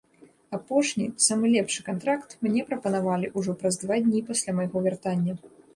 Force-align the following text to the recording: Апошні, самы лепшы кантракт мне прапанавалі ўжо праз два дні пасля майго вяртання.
Апошні, 0.57 1.05
самы 1.25 1.45
лепшы 1.57 1.85
кантракт 1.89 2.35
мне 2.47 2.67
прапанавалі 2.73 3.33
ўжо 3.39 3.51
праз 3.61 3.83
два 3.87 4.03
дні 4.09 4.27
пасля 4.33 4.51
майго 4.61 4.77
вяртання. 4.91 5.33